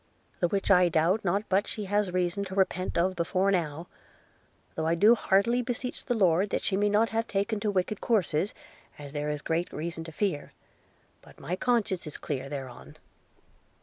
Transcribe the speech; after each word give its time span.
the 0.39 0.47
which 0.47 0.71
I 0.71 0.89
doubt 0.89 1.23
not 1.23 1.43
but 1.47 1.67
she 1.67 1.85
has 1.85 2.11
reason 2.11 2.43
to 2.45 2.55
repent 2.55 2.97
of 2.97 3.15
before 3.15 3.51
now; 3.51 3.85
though 4.73 4.87
I 4.87 4.95
do 4.95 5.13
heartily 5.13 5.61
beseech 5.61 6.03
the 6.03 6.15
Lord 6.15 6.49
that 6.49 6.63
she 6.63 6.75
may 6.75 6.89
not 6.89 7.09
have 7.09 7.27
taken 7.27 7.59
to 7.59 7.69
wicked 7.69 8.01
courses, 8.01 8.55
as 8.97 9.13
there 9.13 9.29
is 9.29 9.43
great 9.43 9.71
reason 9.71 10.03
to 10.05 10.11
fear; 10.11 10.53
but 11.21 11.39
my 11.39 11.55
conscience 11.55 12.07
is 12.07 12.17
clear 12.17 12.49
thereon. 12.49 12.97